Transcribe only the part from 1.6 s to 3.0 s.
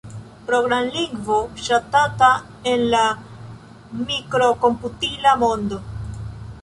ŝatata en